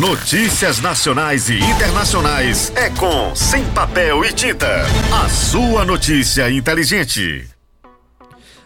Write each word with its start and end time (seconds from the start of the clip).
Notícias 0.00 0.80
nacionais 0.80 1.50
e 1.50 1.58
internacionais 1.58 2.72
é 2.74 2.88
com 2.88 3.36
Sem 3.36 3.62
Papel 3.72 4.24
e 4.24 4.32
Tinta. 4.32 4.86
A 5.12 5.28
sua 5.28 5.84
notícia 5.84 6.50
inteligente. 6.50 7.46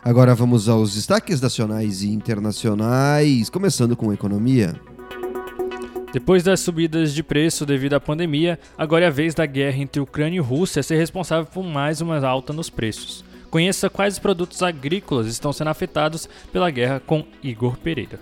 Agora 0.04 0.37
vamos 0.37 0.69
aos 0.69 0.95
destaques 0.95 1.41
nacionais 1.41 2.03
e 2.03 2.11
internacionais, 2.11 3.51
começando 3.51 3.97
com 3.97 4.11
a 4.11 4.15
economia. 4.15 4.81
Depois 6.12 6.45
das 6.45 6.61
subidas 6.61 7.12
de 7.12 7.24
preço 7.24 7.67
devido 7.67 7.95
à 7.95 8.01
pandemia, 8.01 8.56
agora 8.79 9.06
é 9.06 9.08
a 9.08 9.11
vez 9.11 9.35
da 9.35 9.47
guerra 9.47 9.79
entre 9.79 10.01
Ucrânia 10.01 10.37
e 10.37 10.40
Rússia 10.40 10.81
ser 10.81 10.97
responsável 10.97 11.47
por 11.47 11.65
mais 11.65 12.01
uma 12.01 12.24
alta 12.24 12.53
nos 12.53 12.71
preços. 12.71 13.24
Conheça 13.51 13.90
quais 13.90 14.17
produtos 14.21 14.63
agrícolas 14.63 15.27
estão 15.27 15.53
sendo 15.53 15.71
afetados 15.71 16.29
pela 16.52 16.70
guerra 16.70 17.02
com 17.05 17.27
Igor 17.43 17.77
Pereira. 17.79 18.20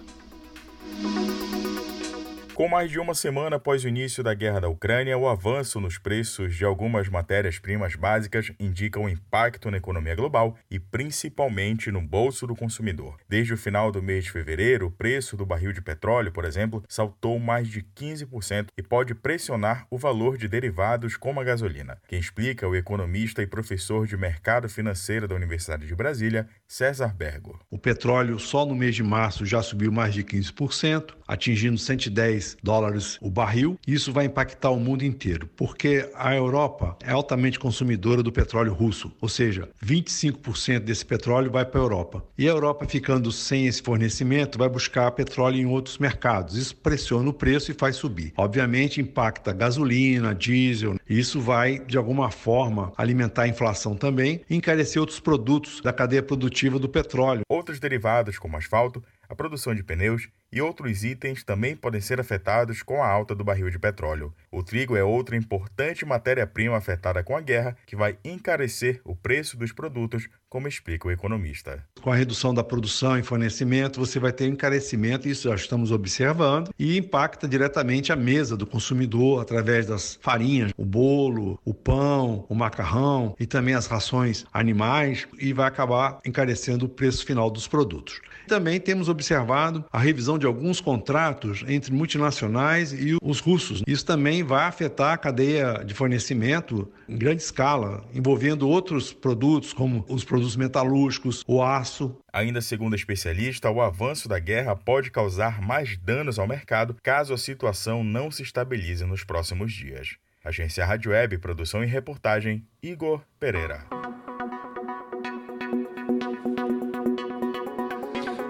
Com 2.55 2.69
mais 2.69 2.89
de 2.89 3.01
uma 3.01 3.15
semana 3.15 3.57
após 3.57 3.83
o 3.83 3.89
início 3.89 4.23
da 4.23 4.33
guerra 4.33 4.61
da 4.61 4.69
Ucrânia, 4.69 5.19
o 5.19 5.27
avanço 5.27 5.81
nos 5.81 5.99
preços 5.99 6.55
de 6.55 6.65
algumas 6.65 7.09
matérias-primas 7.09 7.97
básicas 7.97 8.53
indica 8.61 9.01
um 9.01 9.09
impacto 9.09 9.73
na 9.73 9.79
economia 9.79 10.15
global 10.15 10.57
e 10.71 10.79
principalmente 10.79 11.91
no 11.91 12.01
bolso 12.01 12.47
do 12.47 12.55
consumidor. 12.55 13.17
Desde 13.29 13.55
o 13.55 13.57
final 13.57 13.91
do 13.91 14.01
mês 14.01 14.23
de 14.23 14.31
fevereiro, 14.31 14.87
o 14.87 14.91
preço 14.93 15.37
do 15.37 15.45
barril 15.45 15.73
de 15.73 15.83
petróleo, 15.83 16.31
por 16.31 16.45
exemplo, 16.45 16.85
saltou 16.89 17.41
mais 17.41 17.67
de 17.67 17.83
15% 17.83 18.69
e 18.79 18.83
pode 18.85 19.17
pressionar 19.17 19.89
o 19.91 19.99
valor 19.99 20.39
de 20.39 20.47
derivados 20.47 21.17
como 21.17 21.41
a 21.41 21.45
gasolina. 21.45 21.99
Quem 22.07 22.21
explica 22.21 22.65
é 22.65 22.69
o 22.69 22.77
economista 22.77 23.43
e 23.43 23.49
professor 23.49 24.07
de 24.07 24.17
mercado 24.17 24.69
financeiro 24.69 25.27
da 25.27 25.35
Universidade 25.35 25.89
de 25.89 25.95
Brasília, 25.97 26.49
César 26.69 27.13
Bergo. 27.13 27.59
O 27.69 27.79
petróleo 27.79 28.39
só 28.39 28.65
no 28.65 28.77
mês 28.77 28.95
de 28.95 29.03
março 29.03 29.45
já 29.45 29.61
subiu 29.61 29.91
mais 29.91 30.15
de 30.15 30.23
15%, 30.23 31.17
atingindo 31.27 31.77
110 31.77 32.44
dólares 32.63 33.19
o 33.21 33.31
barril. 33.31 33.79
Isso 33.87 34.13
vai 34.13 34.27
impactar 34.27 34.71
o 34.71 34.79
mundo 34.79 35.05
inteiro, 35.05 35.49
porque 35.57 36.09
a 36.15 36.35
Europa 36.35 36.97
é 37.03 37.13
altamente 37.13 37.59
consumidora 37.59 38.23
do 38.23 38.33
petróleo 38.33 38.73
russo, 38.73 39.13
ou 39.21 39.29
seja, 39.29 39.69
25% 39.85 40.81
desse 40.81 41.05
petróleo 41.05 41.51
vai 41.51 41.65
para 41.65 41.81
a 41.81 41.85
Europa. 41.85 42.25
E 42.37 42.49
a 42.49 42.53
Europa, 42.53 42.87
ficando 42.87 43.31
sem 43.33 43.67
esse 43.67 43.83
fornecimento, 43.83 44.59
vai 44.59 44.69
buscar 44.69 45.11
petróleo 45.13 45.59
em 45.59 45.67
outros 45.67 45.99
mercados. 45.99 46.57
Isso 46.57 46.77
pressiona 46.77 47.29
o 47.29 47.33
preço 47.33 47.71
e 47.71 47.75
faz 47.75 47.97
subir. 47.97 48.33
Obviamente, 48.37 49.01
impacta 49.01 49.53
gasolina, 49.53 50.35
diesel. 50.35 50.97
Isso 51.09 51.41
vai, 51.41 51.79
de 51.79 51.97
alguma 51.97 52.31
forma, 52.31 52.93
alimentar 52.97 53.43
a 53.43 53.49
inflação 53.49 53.95
também 53.97 54.41
e 54.49 54.57
encarecer 54.57 55.01
outros 55.01 55.21
produtos 55.21 55.81
da 55.81 55.93
cadeia 55.93 56.23
produtiva 56.23 56.79
do 56.79 56.89
petróleo. 56.89 57.43
Outros 57.49 57.79
derivados, 57.79 58.39
como 58.39 58.57
asfalto, 58.57 59.03
a 59.35 59.37
produção 59.37 59.75
de 59.75 59.83
pneus 59.83 60.29
e 60.53 60.63
outros 60.63 61.03
itens 61.03 61.43
também 61.43 61.75
podem 61.75 62.01
ser 62.01 62.21
afetados 62.21 62.85
com 62.85 63.03
a 63.03 63.09
alta 63.09 63.35
do 63.35 63.43
barril 63.43 63.69
de 63.69 63.81
petróleo. 63.81 64.33
O 64.49 64.63
trigo 64.63 64.97
é 64.97 65.03
outra 65.03 65.35
importante 65.35 66.07
matéria-prima 66.07 66.77
afetada 66.77 67.25
com 67.25 67.37
a 67.37 67.41
guerra, 67.41 67.77
que 67.85 67.97
vai 67.97 68.17
encarecer 68.25 69.01
o 69.05 69.17
preço 69.17 69.57
dos 69.57 69.73
produtos, 69.73 70.29
como 70.55 70.69
explica 70.69 71.09
o 71.09 71.11
economista. 71.11 71.85
Com 72.01 72.13
a 72.13 72.15
redução 72.15 72.55
da 72.55 72.63
produção 72.63 73.19
e 73.19 73.25
fornecimento, 73.25 73.99
você 73.99 74.21
vai 74.21 74.33
ter 74.33 74.47
encarecimento, 74.47 75.29
isso 75.29 75.49
já 75.49 75.55
estamos 75.57 75.91
observando, 75.91 76.71
e 76.79 76.97
impacta 76.97 77.49
diretamente 77.49 78.13
a 78.13 78.17
mesa 78.17 78.57
do 78.57 78.65
consumidor 78.65 79.43
através 79.43 79.85
das 79.85 80.17
farinhas, 80.23 80.71
o 80.77 80.85
bolo, 80.85 81.59
o 81.65 81.75
pão, 81.75 82.47
o 82.49 82.55
macarrão 82.55 83.35
e 83.41 83.47
também 83.47 83.75
as 83.75 83.89
rações 83.89 84.45
animais, 84.53 85.27
e 85.41 85.53
vai 85.53 85.67
acabar 85.67 86.21
encarecendo 86.25 86.87
o 86.87 86.89
preço 86.89 87.27
final 87.27 87.51
dos 87.51 87.67
produtos. 87.67 88.21
Também 88.47 88.79
temos 88.79 89.09
observado 89.09 89.85
a 89.91 89.99
revisão 89.99 90.39
de 90.39 90.47
alguns 90.47 90.81
contratos 90.81 91.65
entre 91.67 91.93
multinacionais 91.93 92.93
e 92.93 93.17
os 93.21 93.41
russos. 93.41 93.83
Isso 93.87 94.07
também 94.07 94.45
vai 94.45 94.67
afetar 94.67 95.15
a 95.15 95.19
cadeia 95.19 95.83
de 95.85 95.95
fornecimento 95.95 96.89
em 97.09 97.17
grande 97.17 97.43
escala, 97.43 98.05
envolvendo 98.15 98.69
outros 98.69 99.13
produtos, 99.13 99.73
como 99.73 100.05
os 100.09 100.23
produtos 100.25 100.44
metalúrgicos, 100.57 101.43
o 101.47 101.63
aço. 101.63 102.19
Ainda 102.33 102.61
segundo 102.61 102.93
a 102.93 102.97
especialista, 102.97 103.71
o 103.71 103.81
avanço 103.81 104.29
da 104.29 104.39
guerra 104.39 104.77
pode 104.77 105.11
causar 105.11 105.63
mais 105.63 105.97
danos 105.97 106.39
ao 106.39 106.47
mercado 106.47 106.97
caso 107.03 107.33
a 107.33 107.39
situação 107.39 108.05
não 108.05 108.31
se 108.31 108.43
estabilize 108.43 109.05
nos 109.05 109.25
próximos 109.25 109.73
dias. 109.73 110.17
Agência 110.45 110.85
Rádio 110.85 111.13
Web, 111.13 111.39
produção 111.39 111.83
e 111.83 111.87
reportagem, 111.87 112.67
Igor 112.83 113.23
Pereira. 113.41 113.87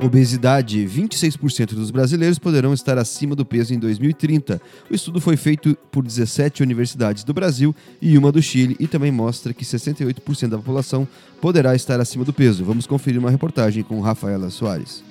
Obesidade: 0.05 0.85
26% 0.87 1.73
dos 1.73 1.91
brasileiros 1.91 2.39
poderão 2.39 2.75
estar 2.75 2.99
acima 2.99 3.35
do 3.35 3.43
peso 3.43 3.73
em 3.73 3.79
2030. 3.79 4.61
O 4.91 4.95
estudo 4.95 5.19
foi 5.19 5.35
feito 5.35 5.75
por 5.91 6.05
17 6.05 6.63
universidades 6.63 7.25
do 7.25 7.33
Brasil 7.33 7.75
e 8.03 8.19
uma 8.19 8.31
do 8.31 8.43
Chile 8.43 8.77
e 8.79 8.87
também 8.87 9.11
mostra 9.11 9.55
que 9.55 9.65
68% 9.65 10.49
da 10.49 10.59
população 10.59 11.09
poderá 11.41 11.75
estar 11.75 11.99
acima 12.01 12.23
do 12.23 12.35
peso. 12.35 12.67
Vamos 12.67 12.87
conferir 12.87 13.19
uma 13.19 13.31
reportagem 13.31 13.83
com 13.83 13.99
Rafaela 14.03 14.51
Soares. 14.51 15.03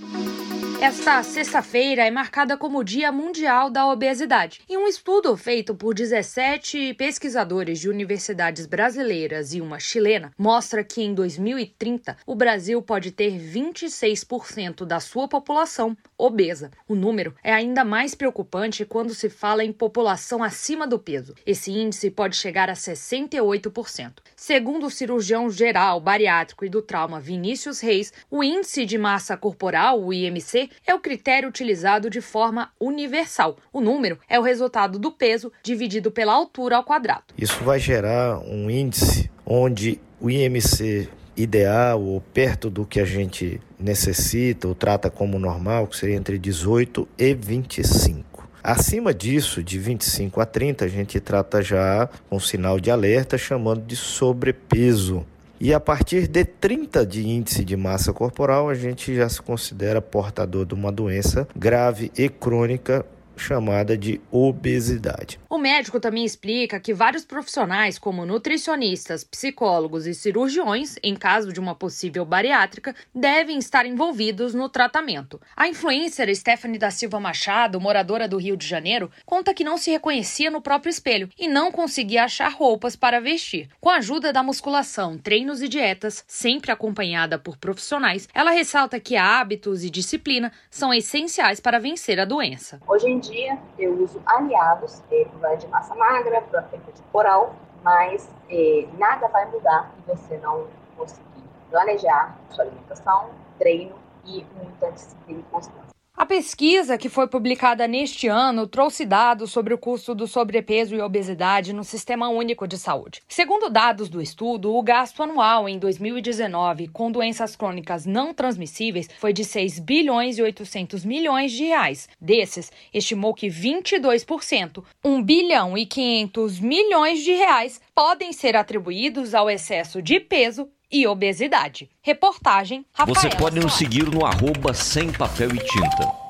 Esta 0.84 1.24
sexta-feira 1.24 2.06
é 2.06 2.12
marcada 2.12 2.58
como 2.58 2.84
Dia 2.84 3.10
Mundial 3.10 3.70
da 3.70 3.88
Obesidade. 3.88 4.60
E 4.68 4.78
um 4.78 4.86
estudo 4.86 5.38
feito 5.38 5.74
por 5.74 5.94
17 5.94 6.94
pesquisadores 6.96 7.80
de 7.80 7.88
universidades 7.88 8.66
brasileiras 8.66 9.54
e 9.54 9.62
uma 9.62 9.80
chilena 9.80 10.34
mostra 10.38 10.84
que 10.84 11.02
em 11.02 11.14
2030 11.14 12.18
o 12.26 12.36
Brasil 12.36 12.82
pode 12.82 13.12
ter 13.12 13.32
26% 13.32 14.84
da 14.84 15.00
sua 15.00 15.26
população 15.26 15.96
obesa. 16.26 16.72
O 16.88 16.96
número 16.96 17.36
é 17.44 17.52
ainda 17.52 17.84
mais 17.84 18.16
preocupante 18.16 18.86
quando 18.86 19.14
se 19.14 19.30
fala 19.30 19.64
em 19.64 19.74
população 19.74 20.42
acima 20.42 20.88
do 20.88 20.98
peso. 20.98 21.36
Esse 21.46 21.72
índice 21.72 22.10
pode 22.10 22.38
chegar 22.38 22.70
a 22.70 22.74
68%. 22.74 24.14
Segundo 24.36 24.86
o 24.86 24.90
cirurgião 24.90 25.50
geral, 25.50 26.00
bariátrico 26.00 26.64
e 26.64 26.70
do 26.70 26.82
trauma 26.82 27.20
Vinícius 27.20 27.82
Reis, 27.82 28.14
o 28.32 28.42
índice 28.42 28.86
de 28.86 28.98
massa 28.98 29.36
corporal, 29.36 30.02
o 30.02 30.14
IMC, 30.14 30.70
é 30.88 30.96
o 30.96 31.00
critério 31.00 31.50
utilizado 31.50 32.10
de 32.10 32.22
forma 32.22 32.72
universal. 32.80 33.58
O 33.74 33.82
número 33.82 34.18
é 34.30 34.40
o 34.40 34.44
resultado 34.44 34.98
do 34.98 35.12
peso 35.12 35.52
dividido 35.62 36.10
pela 36.10 36.34
altura 36.34 36.78
ao 36.78 36.84
quadrado. 36.86 37.24
Isso 37.38 37.62
vai 37.66 37.80
gerar 37.80 38.40
um 38.40 38.70
índice 38.70 39.30
onde 39.46 40.00
o 40.22 40.30
IMC 40.30 41.10
ideal 41.36 42.02
ou 42.02 42.22
perto 42.22 42.70
do 42.70 42.86
que 42.86 43.00
a 43.00 43.06
gente 43.06 43.60
necessita 43.80 44.68
ou 44.68 44.76
trata 44.76 45.10
como 45.10 45.40
normal, 45.40 45.88
que 45.88 45.98
seria 45.98 46.16
entre 46.16 46.38
18 46.38 47.08
e 47.18 47.34
25. 47.34 48.48
Acima 48.64 49.14
disso, 49.14 49.62
de 49.62 49.78
25 49.78 50.40
a 50.40 50.46
30, 50.46 50.86
a 50.86 50.88
gente 50.88 51.20
trata 51.20 51.62
já 51.62 52.08
com 52.30 52.40
sinal 52.40 52.80
de 52.80 52.90
alerta 52.90 53.38
chamando 53.38 53.86
de 53.86 53.96
sobrepeso. 53.96 55.26
E 55.60 55.74
a 55.74 55.80
partir 55.80 56.28
de 56.28 56.46
30 56.46 57.06
de 57.06 57.28
índice 57.28 57.64
de 57.64 57.76
massa 57.76 58.12
corporal, 58.12 58.70
a 58.70 58.74
gente 58.74 59.16
já 59.16 59.28
se 59.30 59.42
considera 59.42 60.02
portador 60.02 60.66
de 60.66 60.74
uma 60.74 60.92
doença 60.92 61.48
grave 61.56 62.12
e 62.18 62.28
crônica 62.30 63.06
chamada 63.36 63.98
de 63.98 64.22
obesidade. 64.32 65.40
O 65.50 65.58
médico 65.58 66.00
também 66.00 66.26
explica 66.26 66.80
que 66.80 66.94
vários 66.94 67.26
profissionais, 67.26 68.00
como 68.00 68.26
nutricionistas, 68.26 69.24
psicólogos 69.24 70.08
e 70.08 70.14
cirurgiões, 70.14 70.96
em 71.04 71.16
caso 71.16 71.54
de 71.54 71.60
uma 71.60 71.76
possível 71.76 72.26
bariátrica, 72.26 72.96
devem 73.14 73.58
estar 73.58 73.86
envolvidos 73.86 74.54
no 74.54 74.68
tratamento. 74.68 75.40
A 75.56 75.68
influencer 75.68 76.34
Stephanie 76.36 76.80
da 76.80 76.92
Silva 76.92 77.20
Machado, 77.20 77.80
moradora 77.80 78.28
do 78.28 78.38
Rio 78.38 78.58
de 78.58 78.68
Janeiro, 78.68 79.12
conta 79.26 79.54
que 79.54 79.64
não 79.64 79.78
se 79.78 79.92
reconhecia 79.92 80.50
no 80.50 80.62
próprio 80.62 80.90
espelho 80.90 81.30
e 81.38 81.48
não 81.48 81.72
conseguia 81.72 82.24
achar 82.24 82.52
roupas 82.52 82.96
para 82.96 83.20
vestir. 83.20 83.70
Com 83.80 83.90
a 83.90 83.98
ajuda 83.98 84.34
da 84.34 84.44
musculação, 84.44 85.18
treinos 85.18 85.62
e 85.62 85.68
dietas, 85.68 86.24
sempre 86.28 86.72
acompanhada 86.72 87.38
por 87.38 87.58
profissionais, 87.58 88.28
ela 88.34 88.52
ressalta 88.52 89.00
que 89.00 89.16
hábitos 89.16 89.84
e 89.84 89.90
disciplina 89.90 90.52
são 90.70 90.94
essenciais 90.94 91.60
para 91.60 91.80
vencer 91.80 92.20
a 92.20 92.26
doença. 92.26 92.80
Hoje 92.88 93.08
em 93.08 93.20
dia, 93.24 93.58
eu 93.80 93.94
uso 94.04 94.22
aliados, 94.26 95.02
é, 95.12 95.26
vai 95.40 95.58
de 95.58 95.68
massa 95.68 95.96
magra 95.96 96.42
para 96.42 96.62
perda 96.64 96.92
corporal, 96.92 97.56
mas 97.82 98.30
é, 98.50 98.88
nada 98.98 99.28
vai 99.30 99.50
mudar 99.50 99.92
se 99.96 100.02
você 100.16 100.38
não 100.38 100.68
conseguir 100.96 101.44
planejar 101.70 102.38
sua 102.50 102.66
alimentação, 102.66 103.30
treino 103.58 103.96
e 104.26 104.46
muita 104.56 104.92
disciplina 104.92 105.40
e 105.40 105.44
constância. 105.44 105.93
A 106.16 106.28
pesquisa, 106.28 106.96
que 106.96 107.10
foi 107.10 107.28
publicada 107.28 107.88
neste 107.88 108.28
ano, 108.28 108.68
trouxe 108.68 109.04
dados 109.04 109.52
sobre 109.52 109.74
o 109.74 109.80
custo 109.80 110.14
do 110.14 110.28
sobrepeso 110.28 110.96
e 110.96 111.02
obesidade 111.02 111.74
no 111.74 111.84
Sistema 111.84 112.30
Único 112.30 112.68
de 112.68 112.78
Saúde. 112.78 113.20
Segundo 113.28 113.68
dados 113.68 114.10
do 114.10 114.22
estudo, 114.22 114.76
o 114.76 114.84
gasto 114.84 115.24
anual 115.24 115.68
em 115.68 115.80
2019 115.80 116.90
com 116.90 117.12
doenças 117.12 117.56
crônicas 117.56 118.06
não 118.06 118.32
transmissíveis 118.32 119.10
foi 119.18 119.34
de 119.34 119.44
6 119.44 119.80
bilhões 119.80 120.38
e 120.38 120.44
800 120.44 121.04
milhões 121.04 121.52
de 121.52 121.64
reais. 121.64 122.08
Desses, 122.22 122.72
estimou 122.94 123.34
que 123.34 123.48
22%, 123.48 124.84
1 125.04 125.24
bilhão 125.24 125.76
e 125.76 125.84
500 125.88 126.60
milhões 126.60 127.24
de 127.24 127.34
reais, 127.34 127.82
podem 127.96 128.32
ser 128.32 128.56
atribuídos 128.56 129.34
ao 129.34 129.50
excesso 129.50 130.00
de 130.00 130.20
peso 130.20 130.70
e 130.94 131.08
obesidade. 131.08 131.90
Reportagem 132.02 132.86
Rafael 132.94 133.16
Você 133.16 133.30
pode 133.30 133.60
nos 133.60 133.74
seguir 133.74 134.08
no 134.08 134.26
arroba 134.26 134.74
sem 134.74 135.12
papel 135.12 135.50
e 135.56 135.58
tinta. 135.58 136.23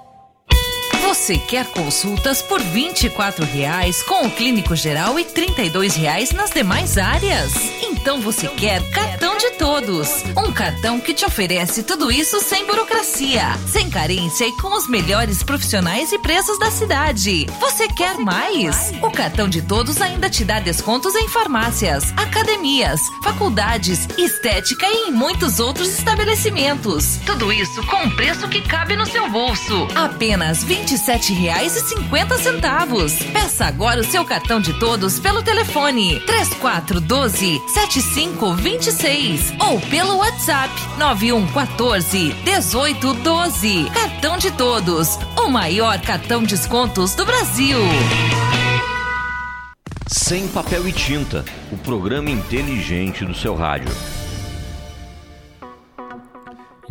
Você 1.03 1.37
quer 1.37 1.65
consultas 1.65 2.41
por 2.41 2.61
24 2.61 3.45
reais 3.45 4.01
com 4.03 4.25
o 4.25 4.31
clínico 4.31 4.73
geral 4.73 5.19
e 5.19 5.25
32 5.25 5.95
reais 5.95 6.31
nas 6.31 6.49
demais 6.49 6.97
áreas? 6.97 7.51
Então 8.03 8.19
você 8.19 8.47
quer 8.47 8.81
cartão 8.89 9.37
de 9.37 9.51
todos. 9.51 10.23
Um 10.35 10.51
cartão 10.51 10.99
que 10.99 11.13
te 11.13 11.25
oferece 11.25 11.83
tudo 11.83 12.11
isso 12.11 12.39
sem 12.39 12.65
burocracia, 12.65 13.43
sem 13.67 13.89
carência 13.89 14.45
e 14.45 14.51
com 14.57 14.75
os 14.75 14.89
melhores 14.89 15.43
profissionais 15.43 16.11
e 16.11 16.19
preços 16.19 16.57
da 16.57 16.71
cidade. 16.71 17.47
Você 17.59 17.87
quer 17.87 18.17
mais? 18.17 18.91
O 19.01 19.11
cartão 19.11 19.47
de 19.47 19.61
todos 19.61 20.01
ainda 20.01 20.29
te 20.29 20.43
dá 20.43 20.59
descontos 20.59 21.15
em 21.15 21.27
farmácias, 21.27 22.11
academias, 22.17 23.01
faculdades, 23.23 24.07
estética 24.17 24.85
e 24.85 25.09
em 25.09 25.11
muitos 25.11 25.59
outros 25.59 25.87
estabelecimentos. 25.97 27.19
Tudo 27.25 27.53
isso 27.53 27.85
com 27.87 28.03
um 28.03 28.15
preço 28.15 28.47
que 28.47 28.61
cabe 28.61 28.95
no 28.95 29.05
seu 29.05 29.29
bolso. 29.29 29.87
Apenas 29.95 30.63
R$ 30.93 30.97
27,50. 30.97 33.31
Peça 33.31 33.65
agora 33.65 34.01
o 34.01 34.03
seu 34.03 34.23
cartão 34.23 34.59
de 34.59 34.77
todos 34.79 35.19
pelo 35.19 35.41
telefone 35.41 36.19
3412 36.21 37.61
7526 37.67 39.53
ou 39.59 39.79
pelo 39.81 40.17
WhatsApp 40.17 40.71
9114 40.97 42.35
1812. 42.45 43.89
Cartão 43.91 44.37
de 44.37 44.51
todos, 44.51 45.17
o 45.37 45.49
maior 45.49 45.99
cartão 45.99 46.43
descontos 46.43 47.15
do 47.15 47.25
Brasil. 47.25 47.79
Sem 50.07 50.47
papel 50.47 50.87
e 50.87 50.91
tinta, 50.91 51.43
o 51.71 51.77
programa 51.77 52.29
inteligente 52.29 53.25
do 53.25 53.33
seu 53.33 53.55
rádio. 53.55 53.91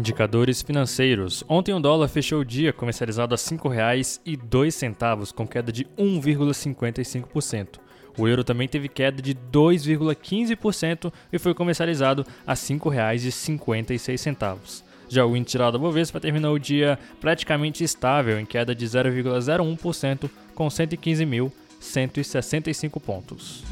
Indicadores 0.02 0.62
financeiros. 0.62 1.44
Ontem 1.48 1.72
o 1.72 1.78
dólar 1.78 2.08
fechou 2.08 2.40
o 2.40 2.44
dia 2.44 2.72
comercializado 2.72 3.36
a 3.36 3.38
R$ 3.38 3.44
5,02, 3.44 5.32
com 5.32 5.46
queda 5.46 5.70
de 5.70 5.84
1,55%. 5.96 7.78
O 8.18 8.26
euro 8.26 8.42
também 8.42 8.66
teve 8.66 8.88
queda 8.88 9.22
de 9.22 9.32
2,15% 9.32 11.12
e 11.32 11.38
foi 11.38 11.54
comercializado 11.54 12.26
a 12.44 12.50
R$ 12.50 12.56
5,56. 12.56 14.82
Já 15.08 15.24
o 15.24 15.36
índice 15.36 15.56
da 15.56 15.70
Bovespa 15.70 16.18
terminou 16.18 16.56
o 16.56 16.58
dia 16.58 16.98
praticamente 17.20 17.84
estável, 17.84 18.40
em 18.40 18.44
queda 18.44 18.74
de 18.74 18.84
0,01%, 18.84 20.28
com 20.52 20.66
115.165 20.66 23.00
pontos. 23.00 23.62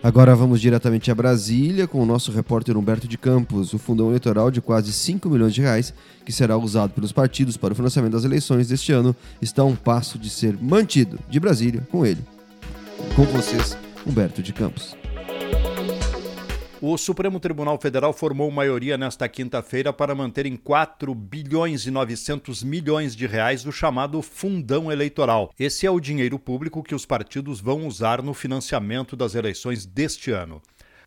Agora 0.00 0.34
vamos 0.36 0.60
diretamente 0.60 1.10
a 1.10 1.14
Brasília 1.14 1.88
com 1.88 2.00
o 2.00 2.06
nosso 2.06 2.30
repórter 2.30 2.76
Humberto 2.76 3.08
de 3.08 3.18
Campos. 3.18 3.72
O 3.72 3.78
fundão 3.78 4.06
eleitoral 4.06 4.48
de 4.48 4.60
quase 4.60 4.92
5 4.92 5.28
milhões 5.28 5.52
de 5.52 5.60
reais, 5.60 5.92
que 6.24 6.30
será 6.30 6.56
usado 6.56 6.92
pelos 6.92 7.10
partidos 7.10 7.56
para 7.56 7.72
o 7.72 7.76
financiamento 7.76 8.12
das 8.12 8.24
eleições 8.24 8.68
deste 8.68 8.92
ano, 8.92 9.14
está 9.42 9.62
a 9.62 9.64
um 9.64 9.74
passo 9.74 10.16
de 10.16 10.30
ser 10.30 10.56
mantido. 10.60 11.18
De 11.28 11.40
Brasília, 11.40 11.86
com 11.90 12.06
ele. 12.06 12.20
Com 13.16 13.24
vocês, 13.24 13.76
Humberto 14.06 14.40
de 14.40 14.52
Campos. 14.52 14.97
O 16.80 16.96
Supremo 16.96 17.40
Tribunal 17.40 17.76
Federal 17.80 18.12
formou 18.12 18.48
maioria 18.52 18.96
nesta 18.96 19.28
quinta-feira 19.28 19.92
para 19.92 20.14
manter 20.14 20.46
em 20.46 20.54
4 20.54 21.12
bilhões 21.12 21.86
e 21.86 21.90
900 21.90 22.62
milhões 22.62 23.16
de 23.16 23.26
reais 23.26 23.66
o 23.66 23.72
chamado 23.72 24.22
fundão 24.22 24.90
eleitoral. 24.92 25.52
Esse 25.58 25.86
é 25.86 25.90
o 25.90 25.98
dinheiro 25.98 26.38
público 26.38 26.84
que 26.84 26.94
os 26.94 27.04
partidos 27.04 27.58
vão 27.60 27.84
usar 27.84 28.22
no 28.22 28.32
financiamento 28.32 29.16
das 29.16 29.34
eleições 29.34 29.84
deste 29.84 30.30
ano. 30.30 30.62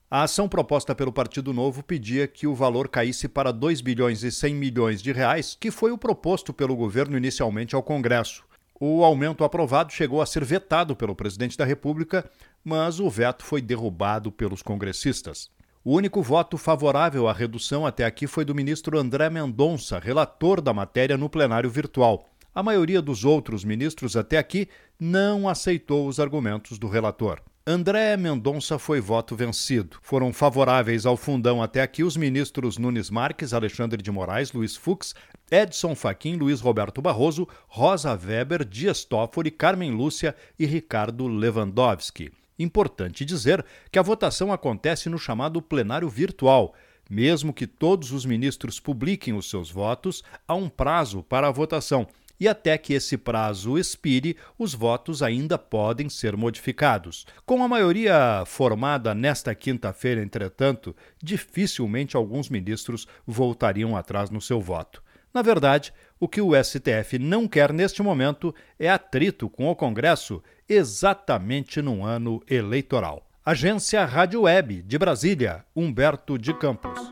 A 0.09 0.23
ação 0.23 0.49
proposta 0.49 0.93
pelo 0.93 1.13
Partido 1.13 1.53
Novo 1.53 1.81
pedia 1.81 2.27
que 2.27 2.45
o 2.45 2.53
valor 2.53 2.89
caísse 2.89 3.29
para 3.29 3.53
2 3.53 3.79
bilhões 3.79 4.23
e 4.23 4.31
100 4.31 4.53
milhões 4.53 5.01
de 5.01 5.13
reais, 5.13 5.55
que 5.57 5.71
foi 5.71 5.93
o 5.93 5.97
proposto 5.97 6.51
pelo 6.51 6.75
governo 6.75 7.15
inicialmente 7.15 7.75
ao 7.75 7.81
Congresso. 7.81 8.43
O 8.77 9.05
aumento 9.05 9.45
aprovado 9.45 9.93
chegou 9.93 10.21
a 10.21 10.25
ser 10.25 10.43
vetado 10.43 10.97
pelo 10.97 11.15
presidente 11.15 11.57
da 11.57 11.63
República, 11.63 12.29
mas 12.61 12.99
o 12.99 13.09
veto 13.09 13.45
foi 13.45 13.61
derrubado 13.61 14.33
pelos 14.33 14.61
congressistas. 14.61 15.49
O 15.83 15.95
único 15.95 16.21
voto 16.21 16.59
favorável 16.59 17.27
à 17.27 17.33
redução 17.33 17.87
até 17.87 18.05
aqui 18.05 18.27
foi 18.27 18.45
do 18.45 18.53
ministro 18.53 18.99
André 18.99 19.31
Mendonça, 19.31 19.97
relator 19.97 20.61
da 20.61 20.71
matéria 20.71 21.17
no 21.17 21.27
plenário 21.27 21.71
virtual. 21.71 22.29
A 22.53 22.61
maioria 22.61 23.01
dos 23.01 23.25
outros 23.25 23.63
ministros 23.63 24.15
até 24.15 24.37
aqui 24.37 24.69
não 24.99 25.49
aceitou 25.49 26.07
os 26.07 26.19
argumentos 26.19 26.77
do 26.77 26.87
relator. 26.87 27.41
André 27.65 28.15
Mendonça 28.15 28.77
foi 28.77 29.01
voto 29.01 29.35
vencido. 29.35 29.97
Foram 30.03 30.31
favoráveis 30.31 31.03
ao 31.03 31.17
fundão 31.17 31.63
até 31.63 31.81
aqui 31.81 32.03
os 32.03 32.15
ministros 32.15 32.77
Nunes 32.77 33.09
Marques, 33.09 33.51
Alexandre 33.51 34.03
de 34.03 34.11
Moraes, 34.11 34.51
Luiz 34.51 34.75
Fux, 34.75 35.15
Edson 35.49 35.95
Fachin, 35.95 36.35
Luiz 36.35 36.61
Roberto 36.61 37.01
Barroso, 37.01 37.47
Rosa 37.67 38.13
Weber, 38.13 38.63
Dias 38.63 39.03
Toffoli, 39.03 39.49
Carmen 39.49 39.89
Lúcia 39.89 40.35
e 40.59 40.65
Ricardo 40.67 41.27
Lewandowski. 41.27 42.31
Importante 42.61 43.25
dizer 43.25 43.65
que 43.91 43.97
a 43.97 44.03
votação 44.03 44.53
acontece 44.53 45.09
no 45.09 45.17
chamado 45.17 45.61
plenário 45.61 46.07
virtual. 46.07 46.75
Mesmo 47.09 47.51
que 47.51 47.65
todos 47.65 48.11
os 48.11 48.23
ministros 48.23 48.79
publiquem 48.79 49.33
os 49.33 49.49
seus 49.49 49.71
votos, 49.71 50.23
há 50.47 50.53
um 50.53 50.69
prazo 50.69 51.23
para 51.23 51.47
a 51.47 51.51
votação. 51.51 52.07
E 52.39 52.47
até 52.47 52.77
que 52.77 52.93
esse 52.93 53.17
prazo 53.17 53.77
expire, 53.77 54.37
os 54.57 54.73
votos 54.73 55.21
ainda 55.21 55.57
podem 55.57 56.07
ser 56.07 56.37
modificados. 56.37 57.25
Com 57.45 57.63
a 57.63 57.67
maioria 57.67 58.43
formada 58.45 59.13
nesta 59.13 59.53
quinta-feira, 59.53 60.21
entretanto, 60.21 60.95
dificilmente 61.21 62.15
alguns 62.15 62.47
ministros 62.47 63.07
voltariam 63.25 63.97
atrás 63.97 64.29
no 64.29 64.41
seu 64.41 64.61
voto. 64.61 65.03
Na 65.33 65.41
verdade, 65.41 65.93
o 66.19 66.27
que 66.27 66.41
o 66.41 66.51
STF 66.61 67.17
não 67.17 67.47
quer 67.47 67.71
neste 67.71 68.03
momento 68.03 68.53
é 68.77 68.89
atrito 68.89 69.49
com 69.49 69.67
o 69.69 69.75
Congresso 69.75 70.43
exatamente 70.71 71.81
num 71.81 72.05
ano 72.05 72.41
eleitoral. 72.49 73.27
Agência 73.45 74.05
Rádio 74.05 74.43
Web 74.43 74.83
de 74.83 74.97
Brasília, 74.97 75.65
Humberto 75.75 76.37
de 76.37 76.53
Campos. 76.53 77.11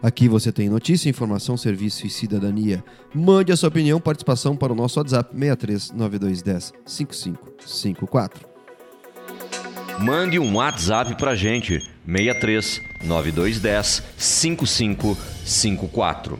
Aqui 0.00 0.28
você 0.28 0.52
tem 0.52 0.68
notícia, 0.68 1.10
informação, 1.10 1.56
serviço 1.56 2.06
e 2.06 2.10
cidadania. 2.10 2.84
Mande 3.12 3.50
a 3.50 3.56
sua 3.56 3.68
opinião, 3.68 4.00
participação 4.00 4.54
para 4.54 4.72
o 4.72 4.76
nosso 4.76 5.00
WhatsApp 5.00 5.32
63 5.32 5.90
9210 5.90 6.72
5554. 6.86 8.46
Mande 9.98 10.38
um 10.38 10.54
WhatsApp 10.54 11.16
pra 11.16 11.34
gente 11.34 11.80
63 12.06 12.80
9210 13.02 14.04
5554. 14.16 16.38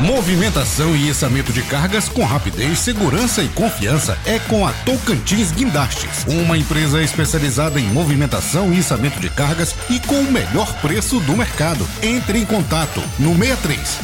Movimentação 0.00 0.96
e 0.96 1.10
içamento 1.10 1.52
de 1.52 1.62
cargas 1.62 2.08
com 2.08 2.24
rapidez, 2.24 2.78
segurança 2.78 3.42
e 3.42 3.48
confiança 3.48 4.16
é 4.24 4.38
com 4.38 4.66
a 4.66 4.72
Tocantins 4.72 5.52
Guindastes, 5.52 6.24
uma 6.26 6.56
empresa 6.56 7.02
especializada 7.02 7.78
em 7.78 7.84
movimentação 7.84 8.72
e 8.72 8.78
içamento 8.78 9.20
de 9.20 9.28
cargas 9.28 9.74
e 9.90 10.00
com 10.00 10.18
o 10.18 10.32
melhor 10.32 10.72
preço 10.80 11.20
do 11.20 11.36
mercado. 11.36 11.86
Entre 12.02 12.38
em 12.38 12.46
contato 12.46 13.02
no 13.18 13.36
63 13.36 13.98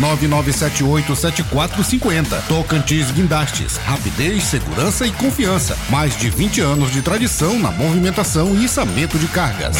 999787450. 0.00 2.40
Tocantins 2.48 3.10
Guindastes, 3.10 3.76
rapidez, 3.76 4.44
segurança 4.44 5.06
e 5.06 5.12
confiança. 5.12 5.76
Mais 5.90 6.16
de 6.16 6.30
20 6.30 6.62
anos 6.62 6.90
de 6.90 7.02
tradição 7.02 7.58
na 7.58 7.70
movimentação 7.70 8.56
e 8.56 8.64
içamento 8.64 9.18
de 9.18 9.28
cargas. 9.28 9.76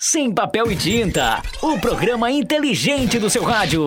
Sem 0.00 0.32
papel 0.32 0.70
e 0.70 0.76
tinta, 0.76 1.42
o 1.60 1.76
programa 1.76 2.30
inteligente 2.30 3.18
do 3.18 3.28
seu 3.28 3.42
rádio. 3.42 3.82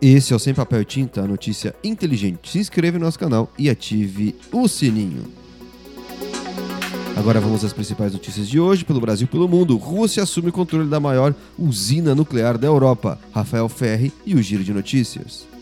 Esse 0.00 0.32
é 0.32 0.36
o 0.36 0.38
Sem 0.38 0.54
Papel 0.54 0.82
e 0.82 0.84
Tinta, 0.84 1.22
a 1.22 1.26
notícia 1.26 1.74
inteligente. 1.82 2.48
Se 2.48 2.60
inscreva 2.60 3.00
no 3.00 3.04
nosso 3.04 3.18
canal 3.18 3.50
e 3.58 3.68
ative 3.68 4.36
o 4.52 4.68
sininho. 4.68 5.24
Agora 7.16 7.40
vamos 7.40 7.64
às 7.64 7.72
principais 7.72 8.12
notícias 8.12 8.48
de 8.48 8.60
hoje, 8.60 8.84
pelo 8.84 9.00
Brasil 9.00 9.24
e 9.24 9.28
pelo 9.28 9.48
mundo. 9.48 9.76
Rússia 9.76 10.22
assume 10.22 10.50
o 10.50 10.52
controle 10.52 10.88
da 10.88 11.00
maior 11.00 11.34
usina 11.58 12.14
nuclear 12.14 12.56
da 12.56 12.68
Europa. 12.68 13.18
Rafael 13.32 13.68
Ferri 13.68 14.12
e 14.24 14.36
o 14.36 14.42
Giro 14.42 14.62
de 14.62 14.72
Notícias. 14.72 15.52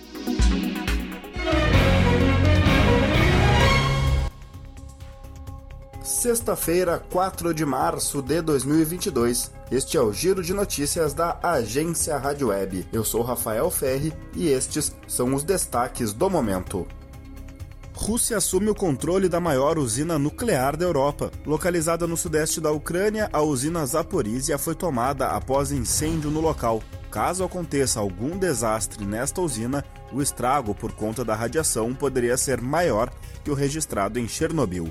Sexta-feira, 6.22 7.02
4 7.10 7.52
de 7.52 7.66
março 7.66 8.22
de 8.22 8.40
2022. 8.40 9.50
Este 9.72 9.96
é 9.96 10.00
o 10.00 10.12
Giro 10.12 10.40
de 10.40 10.54
Notícias 10.54 11.12
da 11.12 11.36
Agência 11.42 12.16
Rádio 12.16 12.50
Web. 12.50 12.86
Eu 12.92 13.04
sou 13.04 13.22
Rafael 13.22 13.68
Ferri 13.72 14.12
e 14.32 14.46
estes 14.46 14.94
são 15.08 15.34
os 15.34 15.42
destaques 15.42 16.12
do 16.12 16.30
momento. 16.30 16.86
Rússia 17.92 18.36
assume 18.36 18.70
o 18.70 18.74
controle 18.74 19.28
da 19.28 19.40
maior 19.40 19.76
usina 19.80 20.16
nuclear 20.16 20.76
da 20.76 20.84
Europa. 20.84 21.28
Localizada 21.44 22.06
no 22.06 22.16
sudeste 22.16 22.60
da 22.60 22.70
Ucrânia, 22.70 23.28
a 23.32 23.42
usina 23.42 23.84
Zaporizhia 23.84 24.56
foi 24.58 24.76
tomada 24.76 25.26
após 25.26 25.72
incêndio 25.72 26.30
no 26.30 26.40
local. 26.40 26.80
Caso 27.10 27.42
aconteça 27.42 27.98
algum 27.98 28.38
desastre 28.38 29.04
nesta 29.04 29.40
usina, 29.40 29.84
o 30.12 30.22
estrago 30.22 30.72
por 30.72 30.92
conta 30.92 31.24
da 31.24 31.34
radiação 31.34 31.92
poderia 31.92 32.36
ser 32.36 32.60
maior 32.60 33.10
que 33.42 33.50
o 33.50 33.54
registrado 33.54 34.20
em 34.20 34.28
Chernobyl. 34.28 34.88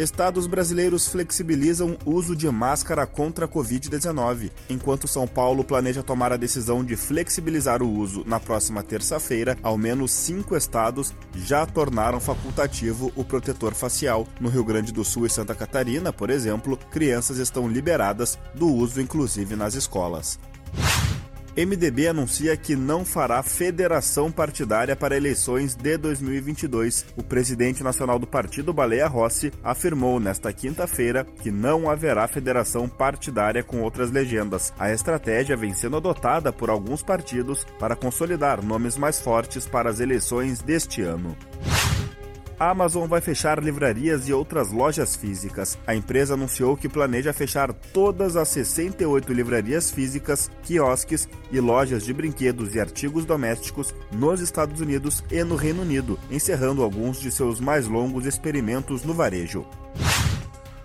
Estados 0.00 0.46
brasileiros 0.46 1.08
flexibilizam 1.08 1.98
o 2.06 2.12
uso 2.12 2.34
de 2.34 2.50
máscara 2.50 3.06
contra 3.06 3.44
a 3.44 3.48
Covid-19. 3.48 4.50
Enquanto 4.70 5.06
São 5.06 5.28
Paulo 5.28 5.62
planeja 5.62 6.02
tomar 6.02 6.32
a 6.32 6.38
decisão 6.38 6.82
de 6.82 6.96
flexibilizar 6.96 7.82
o 7.82 7.92
uso 7.98 8.24
na 8.26 8.40
próxima 8.40 8.82
terça-feira, 8.82 9.58
ao 9.62 9.76
menos 9.76 10.10
cinco 10.10 10.56
estados 10.56 11.14
já 11.34 11.66
tornaram 11.66 12.18
facultativo 12.18 13.12
o 13.14 13.22
protetor 13.22 13.74
facial. 13.74 14.26
No 14.40 14.48
Rio 14.48 14.64
Grande 14.64 14.90
do 14.90 15.04
Sul 15.04 15.26
e 15.26 15.30
Santa 15.30 15.54
Catarina, 15.54 16.10
por 16.10 16.30
exemplo, 16.30 16.78
crianças 16.90 17.36
estão 17.36 17.68
liberadas 17.68 18.38
do 18.54 18.68
uso, 18.68 19.02
inclusive 19.02 19.54
nas 19.54 19.74
escolas. 19.74 20.38
MDB 21.60 22.08
anuncia 22.08 22.56
que 22.56 22.74
não 22.74 23.04
fará 23.04 23.42
federação 23.42 24.32
partidária 24.32 24.96
para 24.96 25.14
eleições 25.14 25.74
de 25.74 25.98
2022. 25.98 27.04
O 27.18 27.22
presidente 27.22 27.82
nacional 27.82 28.18
do 28.18 28.26
partido, 28.26 28.72
Baleia 28.72 29.06
Rossi, 29.06 29.52
afirmou 29.62 30.18
nesta 30.18 30.50
quinta-feira 30.54 31.22
que 31.42 31.50
não 31.50 31.90
haverá 31.90 32.26
federação 32.26 32.88
partidária 32.88 33.62
com 33.62 33.82
outras 33.82 34.10
legendas. 34.10 34.72
A 34.78 34.90
estratégia 34.90 35.54
vem 35.54 35.74
sendo 35.74 35.98
adotada 35.98 36.50
por 36.50 36.70
alguns 36.70 37.02
partidos 37.02 37.66
para 37.78 37.94
consolidar 37.94 38.64
nomes 38.64 38.96
mais 38.96 39.20
fortes 39.20 39.66
para 39.66 39.90
as 39.90 40.00
eleições 40.00 40.62
deste 40.62 41.02
ano. 41.02 41.36
A 42.60 42.72
Amazon 42.72 43.08
vai 43.08 43.22
fechar 43.22 43.58
livrarias 43.64 44.28
e 44.28 44.34
outras 44.34 44.70
lojas 44.70 45.16
físicas. 45.16 45.78
A 45.86 45.94
empresa 45.94 46.34
anunciou 46.34 46.76
que 46.76 46.90
planeja 46.90 47.32
fechar 47.32 47.72
todas 47.72 48.36
as 48.36 48.48
68 48.48 49.32
livrarias 49.32 49.90
físicas, 49.90 50.50
quiosques 50.62 51.26
e 51.50 51.58
lojas 51.58 52.04
de 52.04 52.12
brinquedos 52.12 52.74
e 52.74 52.78
artigos 52.80 53.24
domésticos 53.24 53.94
nos 54.12 54.42
Estados 54.42 54.78
Unidos 54.78 55.24
e 55.30 55.42
no 55.42 55.56
Reino 55.56 55.80
Unido, 55.80 56.18
encerrando 56.30 56.82
alguns 56.82 57.18
de 57.18 57.30
seus 57.30 57.60
mais 57.60 57.86
longos 57.86 58.26
experimentos 58.26 59.04
no 59.04 59.14
varejo. 59.14 59.64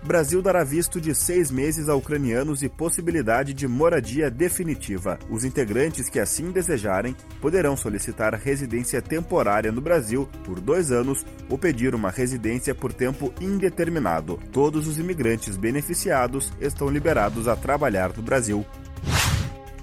Brasil 0.06 0.40
dará 0.40 0.62
visto 0.62 1.00
de 1.00 1.12
seis 1.12 1.50
meses 1.50 1.88
a 1.88 1.94
ucranianos 1.96 2.62
e 2.62 2.68
possibilidade 2.68 3.52
de 3.52 3.66
moradia 3.66 4.30
definitiva. 4.30 5.18
Os 5.28 5.44
integrantes 5.44 6.08
que 6.08 6.20
assim 6.20 6.52
desejarem 6.52 7.16
poderão 7.40 7.76
solicitar 7.76 8.32
residência 8.34 9.02
temporária 9.02 9.72
no 9.72 9.80
Brasil 9.80 10.28
por 10.44 10.60
dois 10.60 10.92
anos 10.92 11.26
ou 11.50 11.58
pedir 11.58 11.92
uma 11.92 12.10
residência 12.10 12.72
por 12.72 12.92
tempo 12.92 13.34
indeterminado. 13.40 14.38
Todos 14.52 14.86
os 14.86 14.96
imigrantes 14.96 15.56
beneficiados 15.56 16.52
estão 16.60 16.88
liberados 16.88 17.48
a 17.48 17.56
trabalhar 17.56 18.16
no 18.16 18.22
Brasil. 18.22 18.64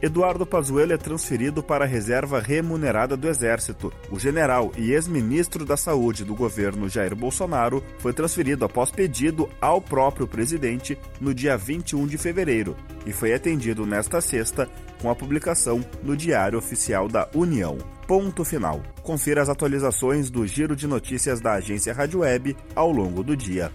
Eduardo 0.03 0.45
Pazuello 0.45 0.91
é 0.91 0.97
transferido 0.97 1.63
para 1.63 1.85
a 1.85 1.87
reserva 1.87 2.37
remunerada 2.37 3.15
do 3.15 3.25
Exército. 3.29 3.89
O 4.11 4.19
general 4.19 4.69
e 4.77 4.91
ex-ministro 4.91 5.63
da 5.63 5.77
Saúde 5.77 6.25
do 6.25 6.35
governo 6.35 6.89
Jair 6.89 7.15
Bolsonaro 7.15 7.81
foi 7.99 8.11
transferido 8.11 8.65
após 8.65 8.91
pedido 8.91 9.49
ao 9.61 9.79
próprio 9.79 10.27
presidente 10.27 10.99
no 11.21 11.33
dia 11.33 11.55
21 11.55 12.05
de 12.05 12.17
fevereiro 12.17 12.75
e 13.05 13.13
foi 13.13 13.33
atendido 13.33 13.85
nesta 13.85 14.19
sexta 14.19 14.69
com 15.01 15.09
a 15.09 15.15
publicação 15.15 15.79
no 16.03 16.17
Diário 16.17 16.59
Oficial 16.59 17.07
da 17.07 17.29
União. 17.33 17.77
Ponto 18.05 18.43
final. 18.43 18.81
Confira 19.03 19.41
as 19.41 19.47
atualizações 19.47 20.29
do 20.29 20.45
giro 20.45 20.75
de 20.75 20.85
notícias 20.85 21.39
da 21.39 21.53
agência 21.53 21.93
Rádio 21.93 22.19
Web 22.19 22.57
ao 22.75 22.91
longo 22.91 23.23
do 23.23 23.37
dia. 23.37 23.71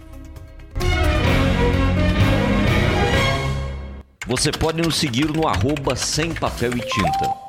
Você 4.29 4.51
pode 4.51 4.79
nos 4.79 4.95
seguir 4.95 5.27
no 5.27 5.47
arroba 5.47 5.95
sem 5.95 6.35
papel 6.35 6.77
e 6.77 6.81
tinta. 6.81 7.48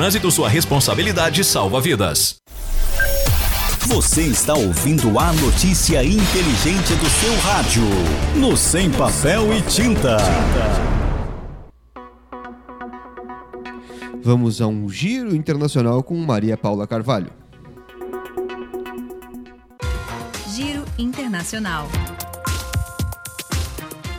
trânsito, 0.00 0.30
sua 0.30 0.48
responsabilidade 0.48 1.44
salva 1.44 1.78
vidas. 1.78 2.36
Você 3.86 4.22
está 4.22 4.54
ouvindo 4.54 5.18
a 5.18 5.30
notícia 5.34 6.02
inteligente 6.02 6.94
do 6.94 7.06
seu 7.06 7.36
rádio. 7.40 7.82
No 8.34 8.56
Sem 8.56 8.90
Papel 8.90 9.52
e 9.52 9.60
Tinta. 9.60 10.16
Vamos 14.22 14.62
a 14.62 14.66
um 14.66 14.88
giro 14.88 15.36
internacional 15.36 16.02
com 16.02 16.16
Maria 16.16 16.56
Paula 16.56 16.86
Carvalho. 16.86 17.30
Giro 20.48 20.82
Internacional. 20.96 21.86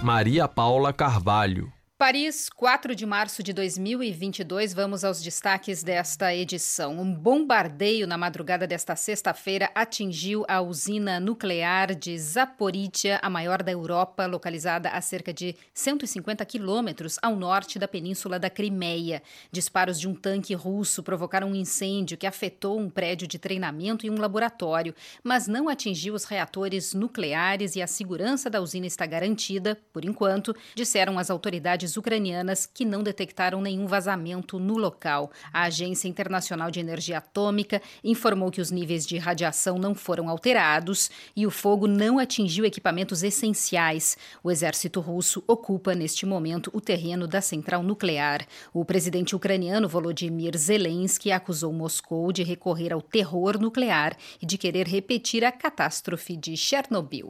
Maria 0.04 0.48
Paula 0.48 0.94
Carvalho. 0.94 1.74
Paris, 2.02 2.50
4 2.50 2.96
de 2.96 3.06
março 3.06 3.44
de 3.44 3.54
2022. 3.54 4.74
Vamos 4.74 5.04
aos 5.04 5.22
destaques 5.22 5.84
desta 5.84 6.34
edição. 6.34 7.00
Um 7.00 7.14
bombardeio 7.14 8.08
na 8.08 8.18
madrugada 8.18 8.66
desta 8.66 8.96
sexta-feira 8.96 9.70
atingiu 9.76 10.44
a 10.48 10.60
usina 10.62 11.20
nuclear 11.20 11.94
de 11.94 12.18
Zaporizhia, 12.18 13.20
a 13.22 13.30
maior 13.30 13.62
da 13.62 13.72
Europa, 13.72 14.26
localizada 14.26 14.90
a 14.90 15.00
cerca 15.00 15.32
de 15.32 15.56
150 15.76 16.44
quilômetros 16.44 17.20
ao 17.22 17.36
norte 17.36 17.78
da 17.78 17.88
península 17.88 18.40
da 18.40 18.50
Crimeia. 18.50 19.22
Disparos 19.52 20.00
de 20.00 20.08
um 20.08 20.16
tanque 20.16 20.56
russo 20.56 21.04
provocaram 21.04 21.52
um 21.52 21.56
incêndio 21.56 22.18
que 22.18 22.26
afetou 22.26 22.80
um 22.80 22.90
prédio 22.90 23.28
de 23.28 23.38
treinamento 23.38 24.08
e 24.08 24.10
um 24.10 24.20
laboratório, 24.20 24.96
mas 25.24 25.48
não 25.48 25.70
atingiu 25.70 26.16
os 26.16 26.24
reatores 26.24 26.96
nucleares 26.96 27.76
e 27.76 27.82
a 27.84 27.86
segurança 27.86 28.50
da 28.50 28.60
usina 28.60 28.88
está 28.88 29.06
garantida, 29.06 29.78
por 29.94 30.04
enquanto, 30.04 30.56
disseram 30.74 31.20
as 31.20 31.30
autoridades 31.30 31.91
ucranianas 31.98 32.66
que 32.66 32.86
não 32.86 33.04
detectaram 33.04 33.62
nenhum 33.62 33.88
vazamento 33.88 34.60
no 34.60 34.78
local. 34.78 35.32
A 35.52 35.64
Agência 35.64 36.08
Internacional 36.08 36.70
de 36.72 36.80
Energia 36.80 37.18
Atômica 37.18 37.82
informou 38.04 38.52
que 38.52 38.62
os 38.62 38.72
níveis 38.72 39.06
de 39.06 39.18
radiação 39.18 39.78
não 39.78 39.96
foram 39.96 40.30
alterados 40.30 41.10
e 41.36 41.46
o 41.46 41.52
fogo 41.52 41.88
não 41.88 42.20
atingiu 42.20 42.66
equipamentos 42.66 43.24
essenciais. 43.24 44.18
O 44.44 44.52
exército 44.52 45.00
russo 45.00 45.44
ocupa 45.48 45.94
neste 45.96 46.26
momento 46.26 46.70
o 46.74 46.82
terreno 46.82 47.28
da 47.28 47.42
central 47.42 47.84
nuclear. 47.84 48.46
O 48.74 48.86
presidente 48.86 49.36
ucraniano 49.36 49.88
Volodymyr 49.88 50.58
Zelensky 50.58 51.32
acusou 51.32 51.72
Moscou 51.74 52.32
de 52.32 52.44
recorrer 52.44 52.94
ao 52.94 53.02
terror 53.02 53.60
nuclear 53.60 54.16
e 54.42 54.46
de 54.46 54.58
querer 54.58 54.88
repetir 54.88 55.44
a 55.44 55.52
catástrofe 55.52 56.36
de 56.36 56.56
Chernobyl. 56.58 57.30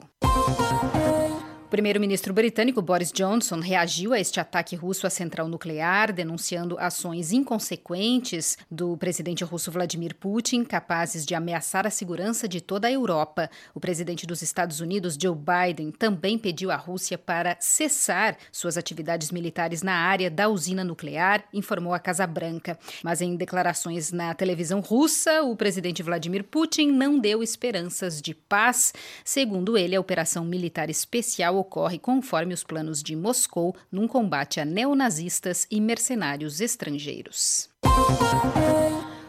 Primeiro-ministro 1.72 2.34
britânico 2.34 2.82
Boris 2.82 3.14
Johnson 3.14 3.62
reagiu 3.62 4.12
a 4.12 4.20
este 4.20 4.42
ataque 4.42 4.76
russo 4.76 5.08
à 5.08 5.10
central 5.10 5.48
nuclear, 5.48 6.12
denunciando 6.12 6.78
ações 6.78 7.32
inconsequentes 7.32 8.58
do 8.70 8.98
presidente 8.98 9.46
russo 9.46 9.72
Vladimir 9.72 10.14
Putin, 10.16 10.66
capazes 10.66 11.26
de 11.26 11.34
ameaçar 11.34 11.88
a 11.88 11.90
segurança 11.90 12.46
de 12.46 12.60
toda 12.60 12.90
a 12.90 12.92
Europa. 12.92 13.50
O 13.74 13.80
presidente 13.80 14.28
dos 14.28 14.42
Estados 14.42 14.82
Unidos, 14.82 15.18
Joe 15.20 15.34
Biden, 15.34 15.92
também 15.92 16.38
pediu 16.38 16.72
à 16.72 16.76
Rússia 16.76 17.18
para 17.18 17.56
cessar 17.62 18.36
suas 18.52 18.76
atividades 18.76 19.32
militares 19.32 19.82
na 19.82 19.94
área 19.94 20.30
da 20.30 20.50
usina 20.50 20.84
nuclear, 20.84 21.46
informou 21.54 21.94
a 21.94 22.00
Casa 22.00 22.28
Branca. 22.28 22.78
Mas 23.02 23.22
em 23.22 23.38
declarações 23.38 24.12
na 24.12 24.34
televisão 24.34 24.82
russa, 24.82 25.42
o 25.44 25.56
presidente 25.56 26.04
Vladimir 26.04 26.44
Putin 26.44 26.92
não 26.92 27.18
deu 27.18 27.42
esperanças 27.42 28.22
de 28.22 28.34
paz. 28.34 28.94
Segundo 29.24 29.78
ele, 29.78 29.96
a 29.96 30.02
operação 30.02 30.44
militar 30.44 30.90
especial 30.90 31.61
ocorre 31.62 31.98
conforme 31.98 32.54
os 32.54 32.64
planos 32.64 33.02
de 33.02 33.16
Moscou 33.16 33.76
num 33.92 34.08
combate 34.08 34.60
a 34.60 34.66
neonazistas 34.66 35.66
e 35.72 35.80
mercenários 35.80 36.60
estrangeiros. 36.60 37.70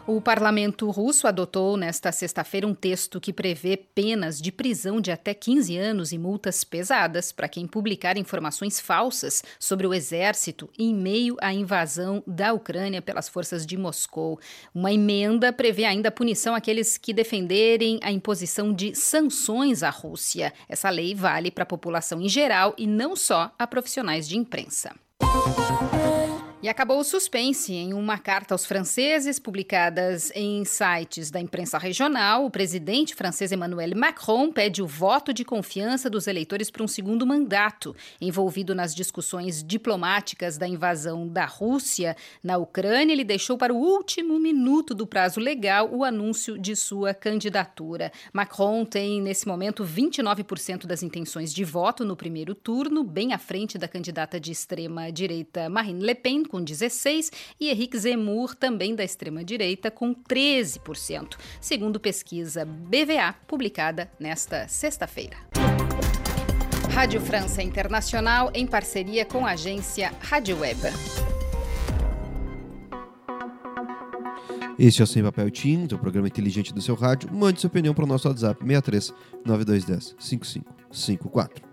O 0.05 0.19
parlamento 0.19 0.91
russo 0.91 1.27
adotou 1.27 1.77
nesta 1.77 2.11
sexta-feira 2.11 2.67
um 2.67 2.75
texto 2.75 3.21
que 3.21 3.31
prevê 3.31 3.77
penas 3.77 4.41
de 4.41 4.51
prisão 4.51 4.99
de 4.99 5.11
até 5.11 5.33
15 5.33 5.77
anos 5.77 6.11
e 6.11 6.17
multas 6.17 6.65
pesadas 6.65 7.31
para 7.31 7.47
quem 7.47 7.65
publicar 7.65 8.17
informações 8.17 8.81
falsas 8.81 9.41
sobre 9.57 9.87
o 9.87 9.93
exército 9.93 10.69
em 10.77 10.93
meio 10.93 11.37
à 11.39 11.53
invasão 11.53 12.21
da 12.27 12.51
Ucrânia 12.51 13.01
pelas 13.01 13.29
forças 13.29 13.65
de 13.65 13.77
Moscou. 13.77 14.37
Uma 14.75 14.91
emenda 14.91 15.53
prevê 15.53 15.85
ainda 15.85 16.11
punição 16.11 16.53
àqueles 16.53 16.97
que 16.97 17.13
defenderem 17.13 17.97
a 18.03 18.11
imposição 18.11 18.73
de 18.73 18.93
sanções 18.93 19.83
à 19.83 19.89
Rússia. 19.89 20.51
Essa 20.67 20.89
lei 20.89 21.15
vale 21.15 21.49
para 21.49 21.63
a 21.63 21.67
população 21.67 22.19
em 22.19 22.27
geral 22.27 22.75
e 22.77 22.85
não 22.85 23.15
só 23.15 23.53
a 23.57 23.65
profissionais 23.65 24.27
de 24.27 24.37
imprensa. 24.37 24.93
E 26.63 26.69
acabou 26.69 26.97
o 26.97 27.03
suspense. 27.03 27.73
Em 27.73 27.93
uma 27.93 28.17
carta 28.17 28.53
aos 28.53 28.65
franceses, 28.65 29.37
publicadas 29.37 30.31
em 30.33 30.63
sites 30.63 31.29
da 31.29 31.37
imprensa 31.37 31.77
regional, 31.77 32.45
o 32.45 32.49
presidente 32.49 33.13
francês 33.13 33.51
Emmanuel 33.51 33.89
Macron 33.97 34.49
pede 34.49 34.81
o 34.81 34.87
voto 34.87 35.33
de 35.33 35.43
confiança 35.43 36.09
dos 36.09 36.25
eleitores 36.25 36.71
para 36.71 36.81
um 36.81 36.87
segundo 36.87 37.27
mandato. 37.27 37.93
Envolvido 38.21 38.73
nas 38.73 38.95
discussões 38.95 39.61
diplomáticas 39.61 40.57
da 40.57 40.65
invasão 40.65 41.27
da 41.27 41.43
Rússia 41.43 42.15
na 42.41 42.55
Ucrânia, 42.57 43.11
ele 43.11 43.25
deixou 43.25 43.57
para 43.57 43.73
o 43.73 43.77
último 43.77 44.39
minuto 44.39 44.95
do 44.95 45.05
prazo 45.05 45.41
legal 45.41 45.93
o 45.93 46.01
anúncio 46.01 46.57
de 46.57 46.77
sua 46.77 47.13
candidatura. 47.13 48.09
Macron 48.31 48.85
tem, 48.85 49.21
nesse 49.21 49.45
momento, 49.49 49.83
29% 49.83 50.85
das 50.85 51.03
intenções 51.03 51.53
de 51.53 51.65
voto 51.65 52.05
no 52.05 52.15
primeiro 52.15 52.55
turno, 52.55 53.03
bem 53.03 53.33
à 53.33 53.37
frente 53.37 53.77
da 53.77 53.89
candidata 53.89 54.39
de 54.39 54.53
extrema-direita 54.53 55.67
Marine 55.67 56.05
Le 56.05 56.15
Pen 56.15 56.52
com 56.53 56.63
16% 56.63 57.31
e 57.59 57.71
Henrique 57.71 57.97
Zemmour, 57.97 58.53
também 58.53 58.93
da 58.93 59.03
extrema-direita, 59.03 59.89
com 59.89 60.13
13%, 60.13 61.35
segundo 61.59 61.99
pesquisa 61.99 62.63
BVA, 62.63 63.33
publicada 63.47 64.11
nesta 64.19 64.67
sexta-feira. 64.67 65.35
Rádio 66.91 67.19
França 67.19 67.63
Internacional, 67.63 68.51
em 68.53 68.67
parceria 68.67 69.25
com 69.25 69.47
a 69.47 69.53
agência 69.53 70.13
Rádio 70.21 70.59
Web. 70.59 70.79
Este 74.77 75.01
é 75.01 75.03
o 75.03 75.07
Sem 75.07 75.23
Papel 75.23 75.49
Tinta, 75.49 75.95
o 75.95 75.99
programa 75.99 76.27
inteligente 76.27 76.71
do 76.71 76.81
seu 76.83 76.93
rádio. 76.93 77.33
Mande 77.33 77.61
sua 77.61 77.67
opinião 77.67 77.95
para 77.95 78.03
o 78.03 78.07
nosso 78.07 78.27
WhatsApp 78.27 78.59
63 78.61 79.11
9210 79.43 80.15
5554. 80.19 81.72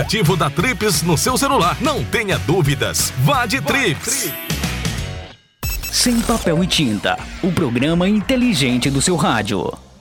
aplicativo 0.01 0.35
da 0.35 0.49
Trips 0.49 1.03
no 1.03 1.17
seu 1.17 1.37
celular. 1.37 1.77
Não 1.79 2.03
tenha 2.03 2.37
dúvidas. 2.39 3.13
Vá 3.19 3.45
de 3.45 3.61
Trips. 3.61 4.31
Sem 5.91 6.19
papel 6.21 6.63
e 6.63 6.67
tinta. 6.67 7.17
O 7.43 7.51
programa 7.51 8.09
inteligente 8.09 8.89
do 8.89 9.01
seu 9.01 9.15
rádio. 9.15 9.71